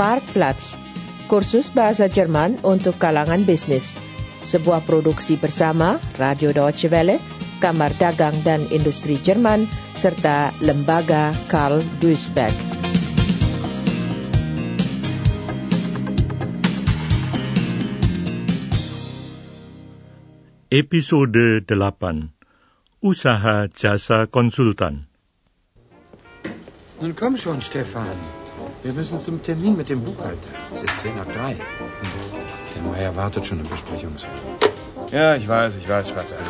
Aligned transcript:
Marktplatz, 0.00 0.80
kursus 1.28 1.68
bahasa 1.68 2.08
Jerman 2.08 2.56
untuk 2.64 2.96
kalangan 2.96 3.44
bisnis. 3.44 4.00
Sebuah 4.40 4.80
produksi 4.88 5.36
bersama 5.36 6.00
Radio 6.16 6.56
Deutsche 6.56 6.88
Welle, 6.88 7.20
Kamar 7.60 7.92
Dagang 8.00 8.32
dan 8.40 8.64
Industri 8.72 9.20
Jerman, 9.20 9.68
serta 9.92 10.56
Lembaga 10.64 11.36
Karl 11.52 11.84
Duisberg. 12.00 12.56
Episode 20.72 21.60
8 21.68 23.04
Usaha 23.04 23.68
Jasa 23.68 24.24
Konsultan 24.32 25.12
Nun 27.04 27.12
komm 27.12 27.36
schon, 27.36 27.60
Stefan. 27.60 28.39
Wir 28.82 28.94
müssen 28.96 29.18
zum 29.20 29.42
Termin 29.42 29.76
mit 29.76 29.90
dem 29.90 30.00
Buchhalter. 30.00 30.48
Es 30.72 30.82
ist 30.82 31.00
10 31.00 31.16
nach 31.16 31.28
3. 31.28 31.56
Der 32.74 32.82
Meier 32.82 33.14
wartet 33.14 33.44
schon 33.44 33.60
im 33.60 33.68
Besprechungsraum. 33.68 34.40
Ja, 35.12 35.36
ich 35.36 35.46
weiß, 35.46 35.76
ich 35.76 35.86
weiß, 35.86 36.10
Vater. 36.16 36.40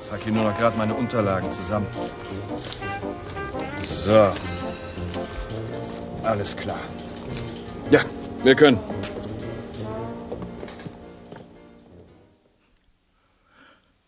Ich 0.00 0.08
trage 0.08 0.24
hier 0.24 0.32
nur 0.32 0.44
noch 0.44 0.56
gerade 0.56 0.78
meine 0.78 0.94
Unterlagen 0.94 1.52
zusammen. 1.52 1.86
So. 3.84 4.32
Alles 6.24 6.56
klar. 6.56 6.80
Ja, 7.90 8.00
wir 8.42 8.54
können. 8.54 8.80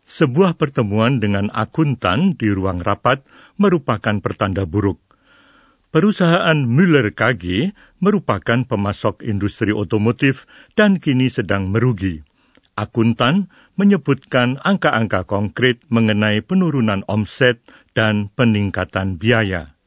Sebuah 0.06 0.54
pertemuan 0.54 1.18
dengan 1.20 1.50
akuntan 1.50 2.38
di 2.38 2.48
ruang 2.48 2.80
rapat 2.80 3.26
merupakan 3.58 4.22
pertanda 4.22 4.62
buruk. 4.64 5.02
Perusahaan 5.94 6.66
Müller 6.66 7.14
KG 7.14 7.70
merupakan 8.02 8.66
pemasok 8.66 9.22
industri 9.22 9.70
otomotif 9.70 10.50
dan 10.74 10.98
kini 10.98 11.30
sedang 11.30 11.70
merugi. 11.70 12.26
Akuntan 12.74 13.46
menyebutkan 13.78 14.58
angka-angka 14.58 15.22
konkret 15.22 15.86
mengenai 15.94 16.42
penurunan 16.42 17.06
omset 17.06 17.62
dan 17.94 18.26
peningkatan 18.34 19.22
biaya. 19.22 19.78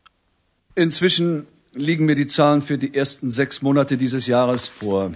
Inzwischen 0.79 1.43
liegen 1.75 2.07
mir 2.07 2.15
die 2.15 2.31
Zahlen 2.31 2.63
für 2.63 2.79
die 2.79 2.95
ersten 2.95 3.27
sechs 3.27 3.59
Monate 3.59 3.99
dieses 3.99 4.31
Jahres 4.31 4.71
vor. 4.71 5.11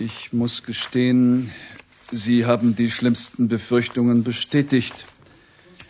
Ich 0.00 0.32
muss 0.32 0.64
gestehen, 0.64 1.52
Sie 2.08 2.48
haben 2.48 2.72
die 2.72 2.88
schlimmsten 2.88 3.52
Befürchtungen 3.52 4.24
bestätigt. 4.24 5.04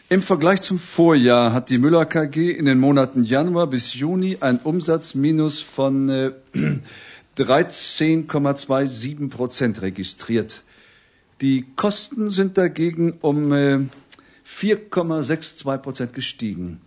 Im 0.08 0.22
Vergleich 0.22 0.62
zum 0.62 0.78
Vorjahr 0.78 1.52
hat 1.52 1.68
die 1.68 1.78
Müller 1.78 2.06
KG 2.06 2.52
in 2.52 2.66
den 2.66 2.78
Monaten 2.78 3.24
Januar 3.24 3.66
bis 3.66 3.94
Juni 3.94 4.36
ein 4.40 4.60
Umsatzminus 4.62 5.60
von 5.60 6.08
äh, 6.08 6.30
13,27 7.36 9.28
Prozent 9.30 9.82
registriert. 9.82 10.62
Die 11.40 11.66
Kosten 11.74 12.30
sind 12.30 12.56
dagegen 12.56 13.14
um 13.20 13.52
äh, 13.52 13.80
4,62 14.46 15.78
Prozent 15.78 16.12
gestiegen. 16.12 16.80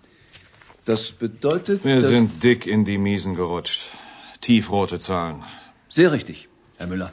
Das 0.86 1.12
bedeutet, 1.12 1.84
Wir 1.84 2.02
sind 2.02 2.42
dick 2.42 2.66
in 2.68 2.86
die 2.86 2.98
Miesen 2.98 3.36
gerutscht. 3.36 3.84
Tiefrote 4.40 4.98
Zahlen. 4.98 5.44
Sehr 5.90 6.14
richtig, 6.14 6.48
Herr 6.78 6.88
Müller. 6.88 7.12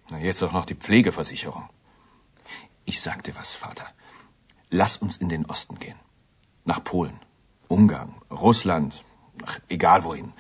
Na, 0.10 0.18
jetzt 0.22 0.42
auch 0.46 0.54
noch 0.54 0.66
die 0.66 0.78
Pflegeversicherung. 0.78 1.66
Ich 2.90 3.02
sag 3.02 3.24
dir 3.24 3.36
was, 3.36 3.54
Vater. 3.54 3.88
Lass 4.72 4.98
uns 4.98 5.18
in 5.18 5.30
den 5.30 5.46
Osten 5.46 5.78
gehen. 5.78 6.00
Nach 6.66 6.84
Polen, 6.84 7.20
Ungarn, 7.68 8.16
Russland, 8.32 8.96
ach, 9.46 9.60
egal 9.70 10.04
wohin. 10.04 10.34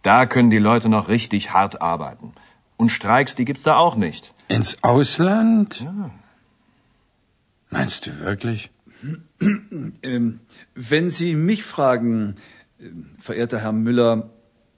Da 0.00 0.24
können 0.24 0.48
die 0.48 0.64
Leute 0.70 0.88
noch 0.88 1.08
richtig 1.08 1.52
hart 1.52 1.82
arbeiten. 1.82 2.32
Und 2.78 2.88
Streiks, 2.88 3.34
die 3.34 3.44
gibt's 3.44 3.64
da 3.64 3.76
auch 3.76 3.96
nicht. 3.96 4.32
Ins 4.48 4.82
Ausland? 4.82 5.82
Ja. 5.82 6.10
Meinst 7.68 8.06
du 8.06 8.18
wirklich? 8.20 8.70
Ähm, 10.02 10.40
wenn 10.74 11.10
Sie 11.10 11.34
mich 11.34 11.64
fragen, 11.64 12.36
äh, 12.78 12.88
verehrter 13.18 13.58
Herr 13.60 13.72
Müller, 13.72 14.30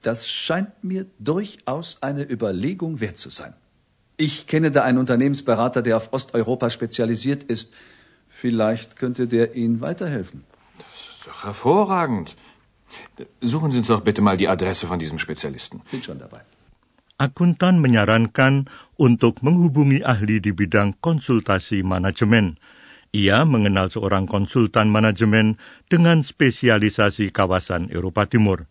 das 0.03 0.29
scheint 0.29 0.83
mir 0.83 1.07
durchaus 1.21 2.03
eine 2.03 2.29
Überlegung 2.29 2.99
wert 2.99 3.17
zu 3.17 3.31
sein. 3.31 3.55
Ich 4.17 4.47
kenne 4.47 4.71
da 4.71 4.83
einen 4.83 4.99
Unternehmensberater, 4.99 5.83
der 5.83 5.97
auf 5.97 6.13
Osteuropa 6.13 6.71
spezialisiert 6.71 7.45
ist. 7.45 7.73
Vielleicht 8.29 8.97
könnte 8.97 9.29
der 9.29 9.55
Ihnen 9.55 9.81
weiterhelfen. 9.81 10.45
Doch 11.25 11.45
hervorragend. 11.45 12.37
Suchen 13.41 13.73
Sie 13.73 13.79
uns 13.79 13.89
doch 13.89 14.01
bitte 14.01 14.23
mal 14.23 14.37
die 14.37 14.49
Adresse 14.49 14.87
von 14.87 14.99
diesem 14.99 15.19
Spezialisten. 15.19 15.83
Bin 15.91 16.03
schon 16.03 16.19
dabei. 16.19 16.41
Akuntan 17.17 17.81
menyarankan 17.81 18.69
untuk 19.01 19.41
menghubungi 19.41 20.05
ahli 20.05 20.41
di 20.45 20.53
bidang 20.53 21.01
konsultasi 21.01 21.81
manajemen. 21.81 22.61
Ia 23.17 23.49
mengenal 23.49 23.89
seorang 23.89 24.29
konsultan 24.29 24.93
manajemen 24.93 25.57
dengan 25.89 26.21
spesialisasi 26.21 27.33
kawasan 27.33 27.89
Eropa 27.89 28.29
Timur. 28.29 28.69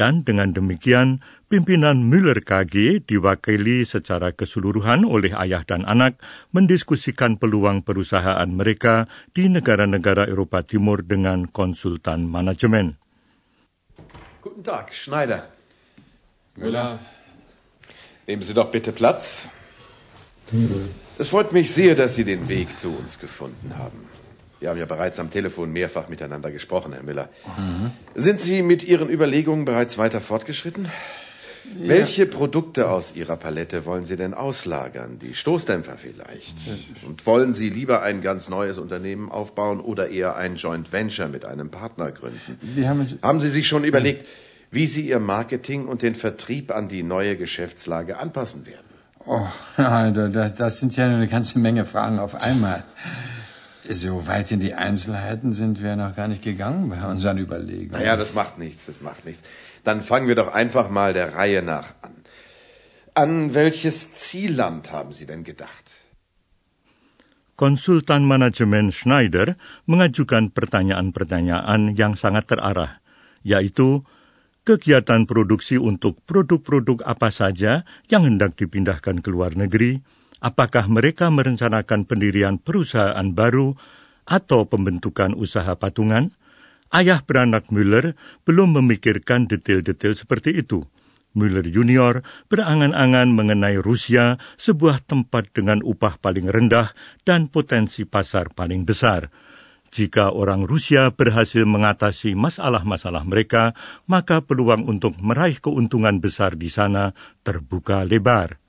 Dan 0.00 0.24
dengan 0.24 0.56
demikian, 0.56 1.20
pimpinan 1.52 2.08
Müller 2.08 2.40
KG 2.40 3.04
diwakili 3.04 3.84
secara 3.84 4.32
keseluruhan 4.32 5.04
oleh 5.04 5.36
ayah 5.36 5.60
dan 5.60 5.84
anak 5.84 6.16
mendiskusikan 6.56 7.36
peluang 7.36 7.84
perusahaan 7.84 8.48
mereka 8.48 9.12
di 9.36 9.52
negara-negara 9.52 10.24
Eropa 10.24 10.64
Timur 10.64 11.04
dengan 11.04 11.44
konsultan 11.52 12.24
manajemen. 12.24 12.96
Guten 14.40 14.64
Tag, 14.64 14.96
Schneider. 14.96 15.52
Müller. 16.56 16.96
Nehmen 18.24 18.40
Sie 18.40 18.56
doch 18.56 18.72
bitte 18.72 18.96
Platz. 18.96 19.52
Es 21.20 21.28
freut 21.28 21.52
mich 21.52 21.76
sehr, 21.76 21.92
dass 21.92 22.16
Sie 22.16 22.24
den 22.24 22.48
Weg 22.48 22.72
zu 22.72 22.88
uns 22.88 23.20
gefunden 23.20 23.76
haben. 23.76 24.09
Wir 24.60 24.68
haben 24.68 24.78
ja 24.78 24.84
bereits 24.84 25.18
am 25.18 25.30
Telefon 25.30 25.72
mehrfach 25.72 26.08
miteinander 26.08 26.50
gesprochen, 26.50 26.92
Herr 26.92 27.02
Müller. 27.02 27.30
Sind 28.14 28.40
Sie 28.40 28.62
mit 28.62 28.84
Ihren 28.84 29.08
Überlegungen 29.08 29.64
bereits 29.64 29.96
weiter 29.96 30.20
fortgeschritten? 30.20 30.88
Welche 31.78 32.26
Produkte 32.26 32.90
aus 32.90 33.14
Ihrer 33.14 33.36
Palette 33.36 33.86
wollen 33.86 34.04
Sie 34.04 34.16
denn 34.16 34.34
auslagern? 34.34 35.18
Die 35.18 35.34
Stoßdämpfer 35.34 35.96
vielleicht? 35.96 36.54
Und 37.06 37.26
wollen 37.26 37.52
Sie 37.54 37.70
lieber 37.70 38.02
ein 38.02 38.20
ganz 38.22 38.48
neues 38.48 38.78
Unternehmen 38.78 39.30
aufbauen 39.30 39.80
oder 39.80 40.08
eher 40.08 40.36
ein 40.36 40.56
Joint 40.56 40.92
Venture 40.92 41.28
mit 41.28 41.44
einem 41.44 41.70
Partner 41.70 42.10
gründen? 42.12 42.58
Haben. 42.86 43.06
Haben 43.22 43.40
Sie 43.40 43.50
sich 43.50 43.66
schon 43.66 43.84
überlegt, 43.84 44.26
wie 44.70 44.86
Sie 44.86 45.08
Ihr 45.08 45.20
Marketing 45.20 45.86
und 45.86 46.02
den 46.02 46.14
Vertrieb 46.14 46.74
an 46.74 46.88
die 46.88 47.02
neue 47.02 47.36
Geschäftslage 47.36 48.18
anpassen 48.18 48.66
werden? 48.66 48.84
Oh, 49.26 49.46
Alter, 49.76 50.28
das, 50.28 50.56
das 50.56 50.80
sind 50.80 50.96
ja 50.96 51.06
eine 51.06 51.28
ganze 51.28 51.58
Menge 51.58 51.84
Fragen 51.84 52.18
auf 52.18 52.34
einmal. 52.34 52.84
So 53.90 54.22
weit 54.26 54.52
in 54.54 54.60
die 54.60 54.74
Einzelheiten 54.74 55.52
sind 55.52 55.82
wir 55.82 55.96
noch 55.96 56.14
gar 56.14 56.28
nicht 56.28 56.46
gegangen 56.46 56.90
bei 56.90 57.02
unseren 57.10 57.38
Überlegungen. 57.38 57.90
Naja, 57.90 58.14
das 58.14 58.34
macht 58.34 58.58
nichts, 58.58 58.86
das 58.86 59.00
macht 59.02 59.26
nichts. 59.26 59.42
Dann 59.82 60.02
fangen 60.02 60.28
wir 60.28 60.38
doch 60.38 60.54
einfach 60.54 60.90
mal 60.90 61.12
der 61.12 61.34
Reihe 61.34 61.62
nach 61.62 61.98
an. 62.02 62.14
An 63.14 63.54
welches 63.54 64.14
Zielland 64.14 64.92
haben 64.92 65.12
Sie 65.12 65.26
denn 65.26 65.42
gedacht? 65.42 65.90
Konsultan 67.58 68.24
manajemen 68.24 68.94
Schneider 68.94 69.58
mengajukan 69.84 70.54
pertanyaan-pertanyaan 70.54 71.92
yang 71.92 72.16
sangat 72.16 72.48
terarah, 72.48 73.04
yaitu 73.44 74.06
kegiatan 74.64 75.28
produksi 75.28 75.76
untuk 75.76 76.24
produk-produk 76.24 77.04
apa 77.04 77.28
saja 77.28 77.84
yang 78.08 78.24
hendak 78.24 78.56
dipindahkan 78.56 79.20
ke 79.20 79.28
luar 79.28 79.58
negeri, 79.58 80.00
apakah 80.40 80.88
mereka 80.88 81.28
merencanakan 81.28 82.08
pendirian 82.08 82.56
perusahaan 82.56 83.28
baru 83.32 83.76
atau 84.26 84.66
pembentukan 84.66 85.36
usaha 85.36 85.76
patungan, 85.76 86.32
ayah 86.92 87.22
beranak 87.22 87.68
Müller 87.68 88.18
belum 88.48 88.80
memikirkan 88.80 89.46
detail-detail 89.46 90.16
seperti 90.16 90.60
itu. 90.60 90.84
Müller 91.30 91.62
Junior 91.62 92.26
berangan-angan 92.50 93.30
mengenai 93.30 93.78
Rusia, 93.78 94.42
sebuah 94.58 95.06
tempat 95.06 95.54
dengan 95.54 95.78
upah 95.86 96.18
paling 96.18 96.50
rendah 96.50 96.90
dan 97.22 97.46
potensi 97.46 98.02
pasar 98.02 98.50
paling 98.50 98.82
besar. 98.82 99.30
Jika 99.90 100.30
orang 100.30 100.62
Rusia 100.62 101.10
berhasil 101.10 101.66
mengatasi 101.66 102.38
masalah-masalah 102.38 103.26
mereka, 103.26 103.74
maka 104.06 104.38
peluang 104.38 104.86
untuk 104.86 105.18
meraih 105.18 105.58
keuntungan 105.58 106.22
besar 106.22 106.54
di 106.54 106.70
sana 106.70 107.10
terbuka 107.42 108.06
lebar. 108.06 108.59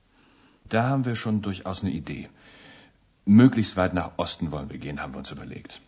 Da 0.72 0.88
haben 0.88 1.06
wir 1.06 1.16
schon 1.16 1.42
durchaus 1.42 1.84
eine 1.84 1.92
Idee. 1.92 2.30
Möglichst 3.26 3.76
weit 3.76 3.94
nach 3.94 4.12
Osten 4.16 4.52
wollen 4.52 4.70
wir 4.70 4.78
gehen, 4.78 5.02
haben 5.02 5.14
wir 5.14 5.20
uns 5.20 5.30
überlegt. 5.30 5.82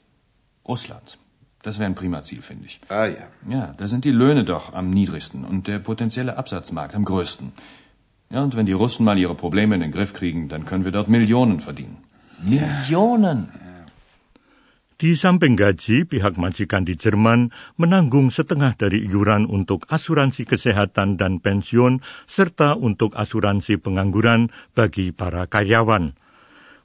Russland. 0.68 1.18
Das 1.62 1.80
wäre 1.80 1.90
ein 1.90 1.96
prima 1.96 2.22
Ziel, 2.22 2.42
finde 2.42 2.66
ich. 2.66 2.82
Ah 2.90 3.06
ja. 3.06 3.28
Ja, 3.48 3.74
da 3.78 3.88
sind 3.88 4.04
die 4.04 4.12
Löhne 4.12 4.44
doch 4.44 4.74
am 4.74 4.90
niedrigsten 4.90 5.46
und 5.46 5.68
der 5.68 5.80
potenzielle 5.80 6.36
Absatzmarkt 6.38 6.96
am 6.96 7.06
größten. 7.06 7.54
Ja, 8.30 8.42
und 8.44 8.58
wenn 8.58 8.66
die 8.66 8.74
Russen 8.74 9.06
mal 9.06 9.18
ihre 9.18 9.36
Probleme 9.36 9.76
in 9.76 9.82
den 9.82 9.94
Griff 9.94 10.14
kriegen, 10.14 10.50
dann 10.50 10.66
können 10.66 10.84
wir 10.84 10.92
dort 10.92 11.08
Millionen 11.08 11.62
verdienen. 11.62 11.98
Millionen! 12.44 13.50
Di 14.94 15.18
samping 15.18 15.58
gaji, 15.58 16.06
pihak 16.06 16.38
majikan 16.38 16.86
di 16.86 16.94
Jerman 16.94 17.50
menanggung 17.82 18.30
setengah 18.30 18.78
dari 18.78 19.02
iuran 19.02 19.50
untuk 19.50 19.90
asuransi 19.90 20.46
kesehatan 20.46 21.18
dan 21.18 21.42
pensiun 21.42 21.98
serta 22.30 22.78
untuk 22.78 23.18
asuransi 23.18 23.82
pengangguran 23.82 24.54
bagi 24.78 25.10
para 25.10 25.50
karyawan. 25.50 26.14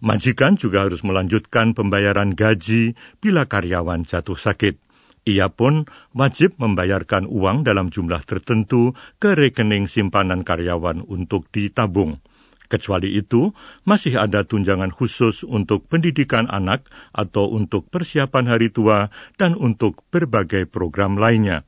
Majikan 0.01 0.57
juga 0.57 0.89
harus 0.89 1.05
melanjutkan 1.05 1.77
pembayaran 1.77 2.33
gaji 2.33 2.97
bila 3.21 3.45
karyawan 3.45 4.09
jatuh 4.09 4.41
sakit. 4.41 4.81
Ia 5.29 5.53
pun 5.53 5.85
wajib 6.17 6.57
membayarkan 6.57 7.29
uang 7.29 7.69
dalam 7.69 7.93
jumlah 7.93 8.25
tertentu 8.25 8.97
ke 9.21 9.37
rekening 9.37 9.85
simpanan 9.85 10.49
karyawan 10.49 11.05
untuk 11.05 11.53
ditabung. 11.53 12.25
Kecuali 12.69 13.17
itu, 13.17 13.57
masih 13.89 14.21
ada 14.21 14.45
tunjangan 14.45 14.93
khusus 14.93 15.41
untuk 15.41 15.89
pendidikan 15.89 16.45
anak 16.53 16.85
atau 17.17 17.49
untuk 17.49 17.89
persiapan 17.89 18.45
hari 18.45 18.69
tua 18.69 19.09
dan 19.41 19.57
untuk 19.57 20.05
berbagai 20.13 20.69
program 20.69 21.17
lainnya. 21.17 21.65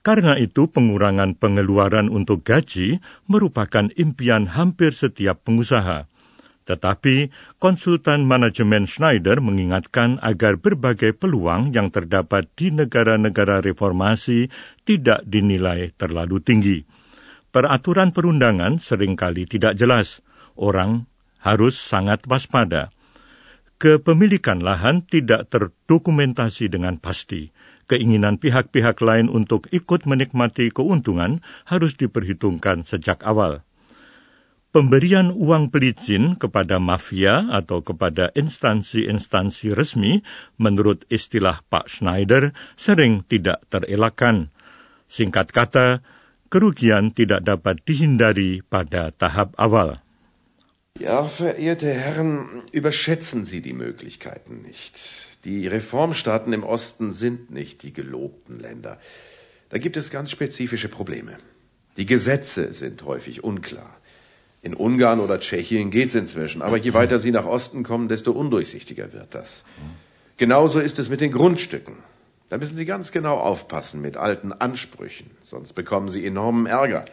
Karena 0.00 0.40
itu, 0.40 0.72
pengurangan 0.72 1.36
pengeluaran 1.36 2.08
untuk 2.08 2.48
gaji 2.48 3.04
merupakan 3.28 3.92
impian 4.00 4.48
hampir 4.48 4.96
setiap 4.96 5.44
pengusaha. 5.44 6.08
Tetapi 6.64 7.28
konsultan 7.60 8.24
manajemen 8.24 8.88
Schneider 8.88 9.44
mengingatkan 9.44 10.16
agar 10.24 10.56
berbagai 10.56 11.12
peluang 11.12 11.76
yang 11.76 11.92
terdapat 11.92 12.48
di 12.56 12.72
negara-negara 12.72 13.60
reformasi 13.60 14.48
tidak 14.88 15.28
dinilai 15.28 15.92
terlalu 16.00 16.40
tinggi. 16.40 17.03
Peraturan 17.54 18.10
perundangan 18.10 18.82
sering 18.82 19.14
kali 19.14 19.46
tidak 19.46 19.78
jelas. 19.78 20.26
Orang 20.58 21.06
harus 21.38 21.78
sangat 21.78 22.26
waspada. 22.26 22.90
Kepemilikan 23.78 24.58
lahan 24.58 25.06
tidak 25.06 25.54
terdokumentasi 25.54 26.66
dengan 26.66 26.98
pasti. 26.98 27.54
Keinginan 27.86 28.42
pihak-pihak 28.42 28.98
lain 28.98 29.30
untuk 29.30 29.70
ikut 29.70 30.02
menikmati 30.02 30.74
keuntungan 30.74 31.46
harus 31.70 31.94
diperhitungkan 31.94 32.82
sejak 32.82 33.22
awal. 33.22 33.62
Pemberian 34.74 35.30
uang 35.30 35.70
pelicin 35.70 36.34
kepada 36.34 36.82
mafia 36.82 37.46
atau 37.54 37.86
kepada 37.86 38.34
instansi-instansi 38.34 39.70
resmi, 39.70 40.26
menurut 40.58 41.06
istilah 41.06 41.62
Pak 41.70 41.86
Schneider, 41.86 42.50
sering 42.74 43.22
tidak 43.30 43.62
terelakkan. 43.70 44.50
Singkat 45.06 45.54
kata, 45.54 46.02
kerugian 46.54 47.10
tidak 47.10 47.42
dapat 47.42 47.82
dihindari 47.82 48.62
pada 48.62 49.10
tahap 49.10 49.58
awal. 49.58 49.98
Ja, 51.02 51.26
verehrte 51.26 51.90
Herren, 51.90 52.62
überschätzen 52.70 53.42
Sie 53.42 53.58
die 53.58 53.74
Möglichkeiten 53.74 54.62
nicht. 54.62 54.94
Die 55.42 55.66
Reformstaaten 55.66 56.54
im 56.54 56.62
Osten 56.62 57.10
sind 57.10 57.50
nicht 57.50 57.82
die 57.82 57.90
gelobten 57.90 58.62
Länder. 58.62 59.02
Da 59.70 59.82
gibt 59.82 59.98
es 59.98 60.14
ganz 60.14 60.30
spezifische 60.30 60.86
Probleme. 60.86 61.34
Die 61.98 62.06
Gesetze 62.06 62.72
sind 62.72 63.02
häufig 63.02 63.42
unklar. 63.42 63.90
In 64.62 64.74
Ungarn 64.78 65.18
oder 65.18 65.40
Tschechien 65.40 65.90
geht 65.90 66.08
es 66.08 66.14
inzwischen, 66.14 66.62
aber 66.62 66.78
je 66.78 66.94
weiter 66.94 67.18
Sie 67.18 67.34
nach 67.34 67.50
Osten 67.50 67.82
kommen, 67.82 68.06
desto 68.06 68.30
undurchsichtiger 68.30 69.12
wird 69.12 69.34
das. 69.34 69.64
Genauso 70.38 70.78
ist 70.78 71.00
es 71.00 71.10
mit 71.10 71.20
den 71.20 71.32
Grundstücken. 71.32 71.98
Da 72.50 72.58
müssen 72.58 72.76
Sie 72.76 72.84
ganz 72.84 73.10
genau 73.10 73.38
aufpassen 73.38 74.00
mit 74.00 74.16
alten 74.16 74.52
Ansprüchen, 74.52 75.30
sonst 75.42 75.72
bekommen 75.72 76.10
Sie 76.10 76.26
enormen 76.26 76.66
Ärger. 76.66 77.06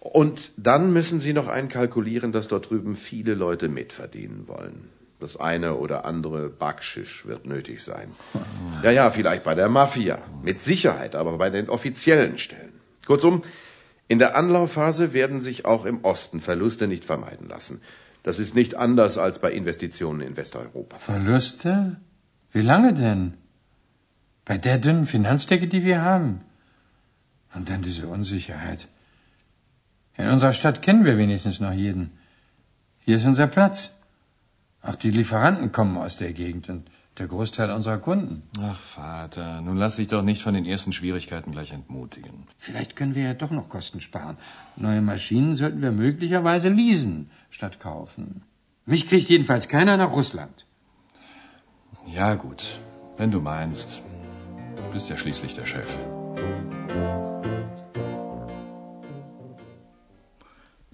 Und 0.00 0.52
dann 0.56 0.92
müssen 0.92 1.18
Sie 1.18 1.32
noch 1.32 1.48
einkalkulieren, 1.48 2.30
dass 2.30 2.46
dort 2.46 2.68
drüben 2.68 2.94
viele 2.94 3.34
Leute 3.34 3.68
mitverdienen 3.68 4.46
wollen. 4.46 4.90
Das 5.18 5.38
eine 5.38 5.76
oder 5.76 6.04
andere 6.04 6.50
Backschisch 6.50 7.24
wird 7.24 7.46
nötig 7.46 7.82
sein. 7.82 8.08
Ja, 8.82 8.90
ja, 8.90 9.10
vielleicht 9.10 9.44
bei 9.44 9.54
der 9.54 9.70
Mafia. 9.70 10.18
Mit 10.42 10.60
Sicherheit, 10.60 11.14
aber 11.14 11.38
bei 11.38 11.48
den 11.48 11.70
offiziellen 11.70 12.36
Stellen. 12.36 12.74
Kurzum, 13.06 13.42
in 14.08 14.18
der 14.18 14.36
Anlaufphase 14.36 15.14
werden 15.14 15.40
sich 15.40 15.64
auch 15.64 15.86
im 15.86 16.04
Osten 16.04 16.40
Verluste 16.40 16.86
nicht 16.86 17.06
vermeiden 17.06 17.48
lassen. 17.48 17.80
Das 18.22 18.38
ist 18.38 18.54
nicht 18.54 18.74
anders 18.74 19.16
als 19.16 19.38
bei 19.38 19.52
Investitionen 19.52 20.20
in 20.20 20.36
Westeuropa. 20.36 20.98
Verluste? 20.98 21.96
Wie 22.52 22.60
lange 22.60 22.92
denn? 22.92 23.34
Bei 24.44 24.58
der 24.58 24.78
dünnen 24.78 25.06
Finanzdecke, 25.06 25.68
die 25.68 25.84
wir 25.84 26.02
haben. 26.02 26.40
Und 27.54 27.70
dann 27.70 27.82
diese 27.82 28.08
Unsicherheit. 28.08 28.88
In 30.16 30.28
unserer 30.28 30.52
Stadt 30.52 30.82
kennen 30.82 31.04
wir 31.04 31.18
wenigstens 31.18 31.60
noch 31.60 31.72
jeden. 31.72 32.12
Hier 33.00 33.16
ist 33.16 33.26
unser 33.26 33.46
Platz. 33.46 33.92
Auch 34.82 34.96
die 34.96 35.10
Lieferanten 35.10 35.72
kommen 35.72 35.96
aus 35.96 36.16
der 36.18 36.32
Gegend 36.32 36.68
und 36.68 36.90
der 37.18 37.28
Großteil 37.28 37.70
unserer 37.70 37.98
Kunden. 37.98 38.42
Ach, 38.60 38.80
Vater, 38.80 39.60
nun 39.60 39.76
lass 39.76 39.96
dich 39.96 40.08
doch 40.08 40.22
nicht 40.22 40.42
von 40.42 40.54
den 40.54 40.66
ersten 40.66 40.92
Schwierigkeiten 40.92 41.52
gleich 41.52 41.72
entmutigen. 41.72 42.46
Vielleicht 42.58 42.96
können 42.96 43.14
wir 43.14 43.22
ja 43.22 43.34
doch 43.34 43.50
noch 43.50 43.68
Kosten 43.68 44.00
sparen. 44.00 44.36
Neue 44.76 45.00
Maschinen 45.00 45.54
sollten 45.56 45.80
wir 45.80 45.92
möglicherweise 45.92 46.68
leasen 46.68 47.30
statt 47.50 47.78
kaufen. 47.78 48.42
Mich 48.84 49.06
kriegt 49.08 49.28
jedenfalls 49.28 49.68
keiner 49.68 49.96
nach 49.96 50.12
Russland. 50.12 50.66
Ja, 52.08 52.34
gut, 52.34 52.78
wenn 53.16 53.30
du 53.30 53.40
meinst. 53.40 54.02
Du 54.76 54.84
bist 54.92 55.10
ja 55.10 55.16
schließlich 55.16 55.54
der 55.54 55.66
Chef. 55.66 55.86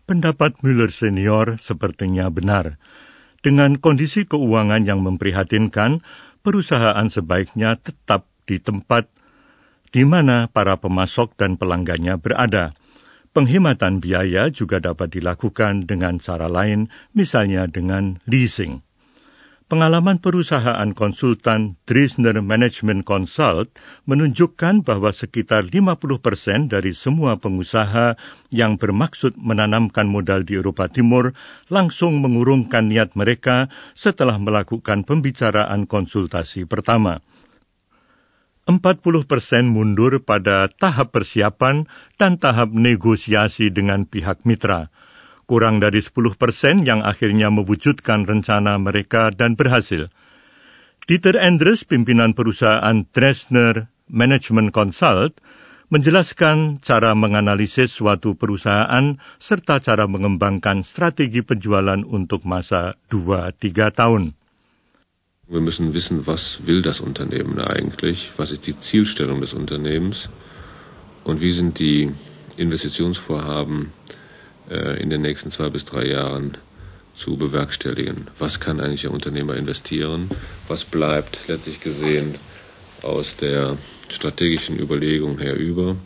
Pendapat 0.05 0.61
Müller 0.67 0.91
senior 0.91 1.55
sepertinya 1.63 2.27
benar. 2.35 2.83
Dengan 3.41 3.79
kondisi 3.79 4.27
keuangan 4.27 4.83
yang 4.85 5.01
memprihatinkan, 5.07 6.03
perusahaan 6.43 7.07
sebaiknya 7.07 7.79
tetap 7.79 8.27
di 8.45 8.59
tempat 8.59 9.07
di 9.95 10.03
mana 10.07 10.51
para 10.51 10.79
pemasok 10.79 11.39
dan 11.39 11.55
pelanggannya 11.55 12.19
berada. 12.19 12.75
Penghematan 13.31 14.03
biaya 14.03 14.51
juga 14.51 14.83
dapat 14.83 15.15
dilakukan 15.15 15.87
dengan 15.87 16.19
cara 16.19 16.51
lain, 16.51 16.91
misalnya 17.15 17.71
dengan 17.71 18.19
leasing. 18.27 18.83
Pengalaman 19.71 20.19
perusahaan 20.19 20.91
konsultan 20.99 21.79
Dresner 21.87 22.35
Management 22.43 23.07
Consult 23.07 23.71
menunjukkan 24.03 24.83
bahwa 24.83 25.15
sekitar 25.15 25.71
50 25.71 25.95
persen 26.19 26.67
dari 26.67 26.91
semua 26.91 27.39
pengusaha 27.39 28.19
yang 28.50 28.83
bermaksud 28.83 29.39
menanamkan 29.39 30.11
modal 30.11 30.43
di 30.43 30.59
Eropa 30.59 30.91
Timur 30.91 31.39
langsung 31.71 32.19
mengurungkan 32.19 32.91
niat 32.91 33.15
mereka 33.15 33.71
setelah 33.95 34.43
melakukan 34.43 35.07
pembicaraan 35.07 35.87
konsultasi 35.87 36.67
pertama. 36.67 37.23
40 38.67 38.75
persen 39.31 39.71
mundur 39.71 40.19
pada 40.27 40.67
tahap 40.67 41.15
persiapan 41.15 41.87
dan 42.19 42.43
tahap 42.43 42.75
negosiasi 42.75 43.71
dengan 43.71 44.03
pihak 44.03 44.43
mitra– 44.43 44.91
kurang 45.50 45.83
dari 45.83 45.99
10 45.99 46.38
persen 46.38 46.87
yang 46.87 47.02
akhirnya 47.02 47.50
mewujudkan 47.50 48.23
rencana 48.23 48.78
mereka 48.78 49.35
dan 49.35 49.59
berhasil. 49.59 50.07
Dieter 51.11 51.35
Endres, 51.35 51.83
pimpinan 51.83 52.38
perusahaan 52.38 53.02
Dresner 53.11 53.90
Management 54.07 54.71
Consult, 54.71 55.42
menjelaskan 55.90 56.78
cara 56.78 57.19
menganalisis 57.19 57.90
suatu 57.90 58.38
perusahaan 58.38 59.19
serta 59.42 59.83
cara 59.83 60.07
mengembangkan 60.07 60.87
strategi 60.87 61.42
penjualan 61.42 62.07
untuk 62.07 62.47
masa 62.47 62.95
2-3 63.11 63.90
tahun. 63.90 64.38
Wir 65.50 65.59
müssen 65.59 65.90
wissen, 65.90 66.30
was 66.30 66.62
will 66.62 66.78
das 66.78 67.02
Unternehmen 67.02 67.59
eigentlich, 67.59 68.30
was 68.38 68.54
ist 68.54 68.71
die 68.71 68.78
Zielstellung 68.78 69.42
des 69.42 69.50
Unternehmens 69.50 70.30
Und 71.25 71.40
wie 71.40 71.52
sind 71.52 71.78
die 71.78 72.11
Investitionsvorhaben 72.57 73.92
äh, 74.71 75.00
in 75.03 75.11
den 75.11 75.23
nächsten 75.23 75.50
zwei 75.50 75.69
bis 75.69 75.85
drei 75.85 76.07
Jahren 76.07 76.57
zu 77.15 77.37
bewerkstelligen? 77.37 78.29
Was 78.39 78.61
kann 78.61 78.81
eigentlich 78.81 79.03
der 79.03 79.12
Unternehmer 79.12 79.57
investieren? 79.57 80.31
Was 80.69 80.85
bleibt 80.85 81.49
letztlich 81.49 81.81
gesehen 81.81 82.37
aus 83.03 83.37
der 83.37 83.77
strategischen 84.09 84.79
Überlegung 84.79 85.39
her 85.39 85.57
über? 85.57 85.97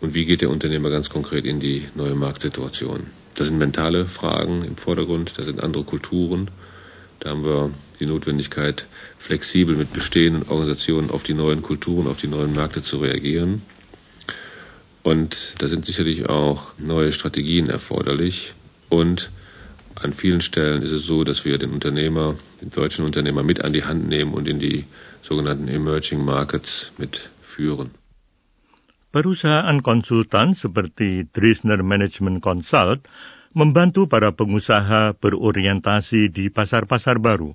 Und 0.00 0.14
wie 0.14 0.24
geht 0.24 0.42
der 0.42 0.50
Unternehmer 0.50 0.90
ganz 0.90 1.08
konkret 1.08 1.44
in 1.44 1.60
die 1.60 1.88
neue 1.94 2.14
Marktsituation? 2.14 3.06
Das 3.34 3.48
sind 3.48 3.58
mentale 3.58 4.06
Fragen 4.06 4.64
im 4.64 4.76
Vordergrund, 4.76 5.38
das 5.38 5.46
sind 5.46 5.62
andere 5.62 5.84
Kulturen. 5.84 6.50
Da 7.20 7.30
haben 7.30 7.44
wir 7.44 7.70
die 8.00 8.06
Notwendigkeit, 8.06 8.86
flexibel 9.18 9.76
mit 9.76 9.92
bestehenden 9.92 10.48
Organisationen 10.48 11.10
auf 11.10 11.22
die 11.22 11.34
neuen 11.34 11.62
Kulturen, 11.62 12.06
auf 12.06 12.20
die 12.20 12.28
neuen 12.28 12.52
Märkte 12.52 12.82
zu 12.82 12.98
reagieren. 12.98 13.62
Und 15.04 15.60
da 15.60 15.68
sind 15.68 15.84
sicherlich 15.84 16.32
auch 16.32 16.72
neue 16.80 17.12
Strategien 17.12 17.68
erforderlich. 17.68 18.56
Und 18.88 19.30
an 20.00 20.16
vielen 20.16 20.40
Stellen 20.40 20.80
ist 20.80 20.96
es 20.96 21.04
so, 21.04 21.22
dass 21.22 21.44
wir 21.44 21.60
den 21.60 21.76
Unternehmer, 21.76 22.34
den 22.64 22.72
deutschen 22.72 23.04
Unternehmer 23.04 23.44
mit 23.44 23.60
an 23.60 23.76
die 23.76 23.84
Hand 23.84 24.08
nehmen 24.08 24.32
und 24.32 24.48
in 24.48 24.58
die 24.58 24.88
sogenannten 25.20 25.68
Emerging 25.68 26.24
Markets 26.24 26.90
mitführen. 26.96 27.92
Perusahaan 29.12 29.84
konsultan 29.84 30.58
seperti 30.58 31.30
Dresner 31.30 31.84
Management 31.84 32.42
Consult 32.42 33.06
membantu 33.54 34.10
para 34.10 34.34
pengusaha 34.34 35.14
berorientasi 35.14 36.32
di 36.32 36.50
pasar-pasar 36.50 37.22
baru. 37.22 37.54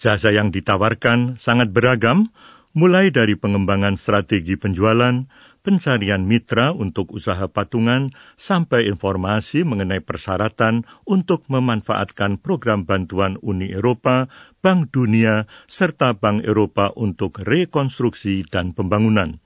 Jasa 0.00 0.32
yang 0.32 0.48
ditawarkan 0.48 1.36
sangat 1.36 1.76
beragam, 1.76 2.32
mulai 2.72 3.12
dari 3.12 3.36
pengembangan 3.36 4.00
strategi 4.00 4.56
penjualan, 4.56 5.28
pencarian 5.62 6.26
mitra 6.26 6.74
untuk 6.74 7.14
usaha 7.14 7.46
patungan, 7.48 8.10
sampai 8.34 8.90
informasi 8.90 9.62
mengenai 9.62 10.02
persyaratan 10.02 10.84
untuk 11.06 11.46
memanfaatkan 11.46 12.42
program 12.42 12.84
bantuan 12.84 13.38
Uni 13.40 13.70
Eropa, 13.70 14.26
Bank 14.60 14.90
Dunia, 14.90 15.46
serta 15.70 16.18
Bank 16.18 16.42
Eropa 16.44 16.90
untuk 16.98 17.40
rekonstruksi 17.40 18.46
dan 18.46 18.74
pembangunan. 18.74 19.38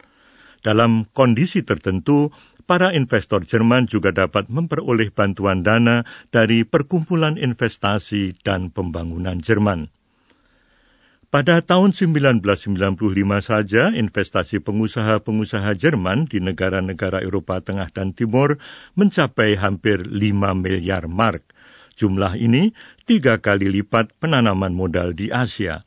Dalam 0.64 1.06
kondisi 1.14 1.62
tertentu, 1.62 2.34
para 2.66 2.90
investor 2.90 3.46
Jerman 3.46 3.86
juga 3.86 4.10
dapat 4.10 4.50
memperoleh 4.50 5.14
bantuan 5.14 5.62
dana 5.62 6.02
dari 6.34 6.66
Perkumpulan 6.66 7.38
Investasi 7.38 8.42
dan 8.42 8.74
Pembangunan 8.74 9.38
Jerman. 9.38 9.95
Pada 11.26 11.58
tahun 11.58 11.90
1995 11.90 12.38
saja, 13.42 13.90
investasi 13.90 14.62
pengusaha-pengusaha 14.62 15.74
Jerman 15.74 16.30
di 16.30 16.38
negara-negara 16.38 17.18
Eropa 17.18 17.58
Tengah 17.58 17.90
dan 17.90 18.14
Timur 18.14 18.62
mencapai 18.94 19.58
hampir 19.58 20.06
5 20.06 20.54
miliar 20.54 21.10
mark. 21.10 21.42
Jumlah 21.98 22.38
ini 22.38 22.76
tiga 23.08 23.42
kali 23.42 23.72
lipat 23.72 24.14
penanaman 24.22 24.70
modal 24.70 25.18
di 25.18 25.32
Asia. 25.34 25.82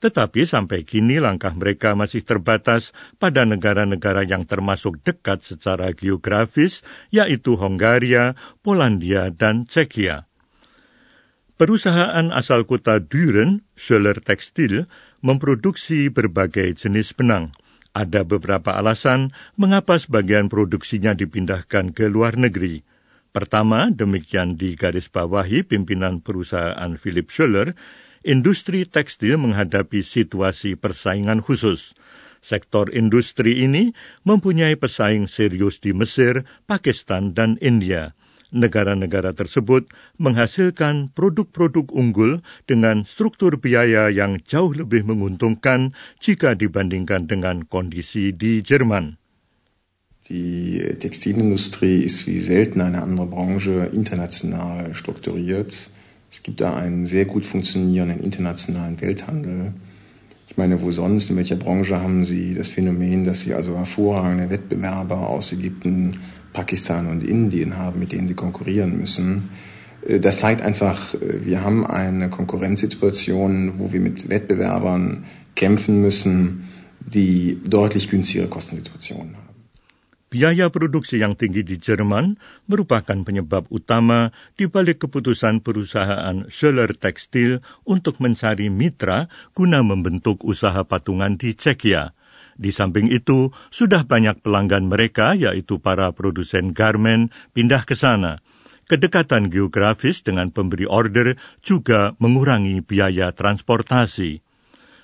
Tetapi 0.00 0.48
sampai 0.48 0.82
kini 0.82 1.20
langkah 1.20 1.52
mereka 1.52 1.92
masih 1.92 2.24
terbatas 2.24 2.96
pada 3.20 3.44
negara-negara 3.44 4.24
yang 4.24 4.48
termasuk 4.48 5.04
dekat 5.04 5.44
secara 5.44 5.92
geografis, 5.92 6.80
yaitu 7.12 7.60
Hongaria, 7.60 8.32
Polandia, 8.64 9.28
dan 9.28 9.68
Cekia. 9.68 10.29
Perusahaan 11.60 12.32
asal 12.32 12.64
kota 12.64 13.04
Düren, 13.04 13.60
Schöller 13.76 14.16
Tekstil, 14.16 14.88
memproduksi 15.20 16.08
berbagai 16.08 16.72
jenis 16.72 17.12
benang. 17.12 17.52
Ada 17.92 18.24
beberapa 18.24 18.80
alasan 18.80 19.36
mengapa 19.60 20.00
sebagian 20.00 20.48
produksinya 20.48 21.12
dipindahkan 21.12 21.92
ke 21.92 22.08
luar 22.08 22.40
negeri. 22.40 22.80
Pertama, 23.36 23.92
demikian 23.92 24.56
digarisbawahi 24.56 25.68
pimpinan 25.68 26.24
perusahaan 26.24 26.96
Philip 26.96 27.28
Schöller, 27.28 27.76
industri 28.24 28.88
tekstil 28.88 29.36
menghadapi 29.36 30.00
situasi 30.00 30.80
persaingan 30.80 31.44
khusus. 31.44 31.92
Sektor 32.40 32.88
industri 32.88 33.68
ini 33.68 33.92
mempunyai 34.24 34.80
pesaing 34.80 35.28
serius 35.28 35.76
di 35.84 35.92
Mesir, 35.92 36.48
Pakistan, 36.64 37.36
dan 37.36 37.60
India. 37.60 38.16
Negara-negara 38.50 39.34
tersebut 39.34 39.86
menghasilkan 40.18 41.14
produk-produk 41.14 41.90
unggul 41.94 42.42
dengan 42.66 43.06
struktur 43.06 43.62
biaya 43.62 44.10
yang 44.10 44.42
jauh 44.42 44.74
lebih 44.74 45.06
menguntungkan 45.06 45.94
jika 46.18 46.58
dibandingkan 46.58 47.30
dengan 47.30 47.62
kondisi 47.66 48.34
di 48.34 48.62
Jerman. 48.62 49.20
Die 50.30 50.78
Textilindustrie 50.98 52.06
ist 52.06 52.26
wie 52.26 52.38
selten 52.38 52.80
eine 52.82 53.02
andere 53.02 53.26
Branche 53.26 53.90
international 53.90 54.94
strukturiert. 54.94 55.90
Es 56.30 56.42
gibt 56.42 56.60
da 56.60 56.76
einen 56.76 57.06
sehr 57.06 57.24
gut 57.24 57.46
funktionierenden 57.46 58.20
internationalen 58.22 59.00
Welthandel. 59.00 59.72
Ich 60.46 60.56
meine, 60.56 60.82
wo 60.82 60.90
sonst, 60.90 61.30
in 61.30 61.36
welcher 61.36 61.56
Branche 61.56 62.00
haben 62.00 62.24
Sie 62.24 62.54
das 62.54 62.68
Phänomen, 62.68 63.24
dass 63.24 63.40
Sie 63.42 63.54
also 63.54 63.76
hervorragende 63.76 64.50
Wettbewerber 64.50 65.28
aus 65.28 65.52
Ägypten, 65.52 66.20
Pakistan 66.52 67.06
und 67.06 67.22
Indien 67.22 67.76
haben, 67.76 67.98
mit 68.00 68.12
denen 68.12 68.28
Sie 68.28 68.34
konkurrieren 68.34 68.98
müssen? 68.98 69.50
Äh, 70.06 70.20
das 70.20 70.38
zeigt 70.38 70.62
einfach, 70.62 71.14
äh, 71.14 71.44
wir 71.44 71.62
haben 71.64 71.86
eine 71.86 72.30
Konkurrenzsituation, 72.30 73.78
wo 73.78 73.92
wir 73.92 74.00
mit 74.00 74.28
Wettbewerbern 74.28 75.24
kämpfen 75.54 76.00
müssen, 76.00 76.68
die 77.00 77.58
deutlich 77.64 78.08
günstigere 78.08 78.48
Kostensituationen 78.48 79.36
haben. 79.36 79.50
Biaya 80.30 80.70
produksi 80.70 81.18
yang 81.18 81.34
tinggi 81.34 81.66
di 81.66 81.82
Jerman 81.82 82.38
merupakan 82.70 83.18
penyebab 83.26 83.66
utama 83.66 84.30
di 84.54 84.70
balik 84.70 85.02
keputusan 85.02 85.58
perusahaan 85.58 86.46
Schöller 86.46 86.94
Tekstil 86.94 87.58
untuk 87.82 88.22
mencari 88.22 88.70
mitra 88.70 89.26
guna 89.58 89.82
membentuk 89.82 90.46
usaha 90.46 90.86
patungan 90.86 91.34
di 91.34 91.58
Cekia. 91.58 92.14
Di 92.60 92.68
samping 92.68 93.08
itu, 93.08 93.48
sudah 93.72 94.04
banyak 94.04 94.44
pelanggan 94.44 94.92
mereka, 94.92 95.32
yaitu 95.32 95.80
para 95.80 96.12
produsen 96.12 96.76
garmen, 96.76 97.32
pindah 97.56 97.88
ke 97.88 97.96
sana. 97.96 98.44
Kedekatan 98.84 99.48
geografis 99.48 100.20
dengan 100.20 100.52
pemberi 100.52 100.84
order 100.84 101.40
juga 101.64 102.12
mengurangi 102.20 102.84
biaya 102.84 103.32
transportasi. 103.32 104.44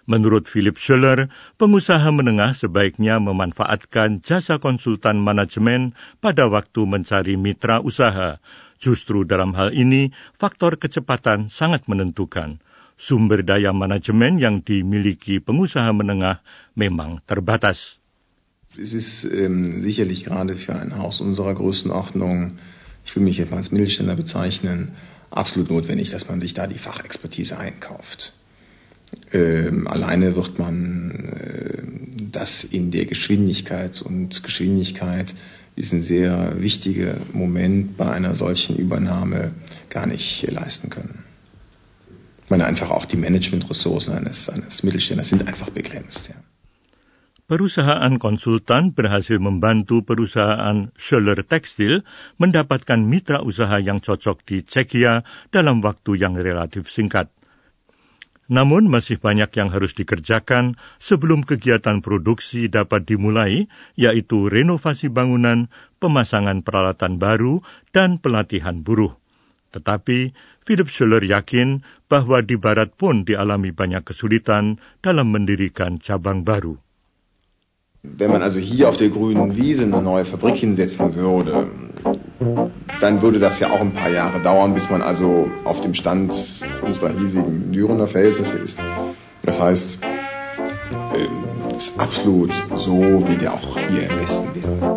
Menurut 0.04 0.46
Philip 0.46 0.76
Schuller, 0.76 1.32
pengusaha 1.56 2.06
menengah 2.12 2.52
sebaiknya 2.54 3.18
memanfaatkan 3.18 4.22
jasa 4.22 4.62
konsultan 4.62 5.18
manajemen 5.18 5.96
pada 6.22 6.46
waktu 6.46 6.84
mencari 6.86 7.34
mitra 7.40 7.82
usaha. 7.82 8.38
Justru 8.78 9.25
dalam 9.25 9.56
hal 9.56 9.72
ini, 9.72 10.12
faktor 10.36 10.76
kecepatan 10.76 11.48
sangat 11.48 11.88
menentukan. 11.90 12.60
Sumber 12.96 13.44
daya 13.44 13.76
manajemen 13.76 14.40
yang 14.40 14.64
dimiliki 14.64 15.40
pengusaha 15.44 15.92
menengah 15.92 16.40
memang 16.72 17.20
terbatas. 17.28 18.00
Es 18.76 18.92
ist 18.92 19.24
ähm, 19.24 19.80
sicherlich 19.80 20.24
gerade 20.24 20.56
für 20.56 20.76
ein 20.76 20.96
Haus 20.98 21.20
unserer 21.20 21.54
Größenordnung, 21.54 22.58
ich 23.04 23.16
will 23.16 23.22
mich 23.22 23.38
jetzt 23.38 23.50
mal 23.50 23.58
als 23.58 23.70
Mittelständler 23.70 24.16
bezeichnen, 24.16 24.96
absolut 25.30 25.70
notwendig, 25.70 26.10
dass 26.10 26.28
man 26.28 26.40
sich 26.40 26.54
da 26.54 26.66
die 26.66 26.78
Fachexpertise 26.78 27.58
einkauft. 27.58 28.32
Ähm, 29.32 29.86
alleine 29.86 30.36
wird 30.36 30.58
man 30.58 31.10
äh, 31.40 31.82
das 32.32 32.64
in 32.64 32.90
der 32.90 33.06
Geschwindigkeit 33.06 34.02
und 34.02 34.42
Geschwindigkeit 34.42 35.34
ist 35.76 35.92
ein 35.92 36.02
sehr 36.02 36.60
wichtiger 36.60 37.16
Moment 37.32 37.96
bei 37.96 38.10
einer 38.10 38.34
solchen 38.34 38.76
Übernahme 38.76 39.52
gar 39.90 40.06
nicht 40.06 40.50
leisten 40.50 40.90
können. 40.90 41.25
Meine 42.48 42.64
einfach 42.66 42.90
auch 42.90 43.04
die 43.04 43.16
Managementressourcen 43.16 44.14
eines, 44.14 44.48
eines 44.48 44.82
Mittelständlers 44.82 45.28
sind 45.28 45.48
einfach 45.48 45.70
begrenzt. 45.70 46.28
Ja. 46.28 46.36
Perusahaan 47.46 48.18
konsultan 48.18 48.90
berhasil 48.90 49.38
membantu 49.38 50.02
perusahaan 50.02 50.90
Schöller 50.98 51.46
Tekstil 51.46 52.02
mendapatkan 52.42 52.98
mitra 52.98 53.38
usaha 53.38 53.78
yang 53.78 54.02
cocok 54.02 54.42
di 54.42 54.66
Cekia 54.66 55.22
dalam 55.54 55.78
waktu 55.78 56.18
yang 56.18 56.34
relatif 56.34 56.90
singkat. 56.90 57.30
Namun 58.50 58.90
masih 58.90 59.22
banyak 59.22 59.50
yang 59.58 59.70
harus 59.70 59.94
dikerjakan 59.94 60.74
sebelum 60.98 61.46
kegiatan 61.46 62.02
produksi 62.02 62.66
dapat 62.66 63.06
dimulai, 63.06 63.70
yaitu 63.94 64.50
renovasi 64.50 65.06
bangunan, 65.06 65.70
pemasangan 66.02 66.66
peralatan 66.66 67.18
baru, 67.22 67.62
dan 67.90 68.18
pelatihan 68.22 68.82
buruh. 68.82 69.18
Tetapi 69.75 70.32
Philip 70.66 70.88
Schuller 70.90 71.23
yakin 71.23 71.82
bahwa 72.06 72.42
di 72.42 72.58
Barat 72.58 72.94
pun 72.94 73.26
dialami 73.26 73.70
banyak 73.70 74.02
kesulitan 74.06 74.78
dalam 75.02 75.30
mendirikan 75.30 75.99
cabang 76.02 76.46
baru. 76.46 76.78
Wenn 78.06 78.30
man 78.30 78.42
also 78.42 78.62
hier 78.62 78.88
auf 78.88 78.96
der 78.96 79.11
grünen 79.11 79.56
Wiese 79.56 79.82
eine 79.82 80.00
neue 80.00 80.25
Fabrik 80.25 80.56
hinsetzen 80.62 81.14
würde, 81.14 81.66
dann 83.00 83.20
würde 83.20 83.38
das 83.38 83.58
ja 83.58 83.70
auch 83.70 83.80
ein 83.80 83.92
paar 83.92 84.11
Jahre 84.11 84.38
dauern, 84.40 84.75
bis 84.75 84.88
man 84.90 85.02
also 85.02 85.50
auf 85.64 85.80
dem 85.80 85.94
Stand 85.94 86.30
unserer 86.82 87.11
hiesigen 87.11 87.73
Dürener 87.73 88.06
Verhältnisse 88.06 88.58
ist. 88.58 88.78
Das 89.42 89.58
heißt, 89.61 89.99
es 89.99 91.18
ähm, 91.18 91.76
ist 91.76 91.99
absolut 91.99 92.52
so, 92.76 93.25
wie 93.28 93.37
der 93.37 93.54
auch 93.54 93.78
hier 93.90 94.08
im 94.08 94.20
Westen 94.20 94.54
wäre. 94.54 94.95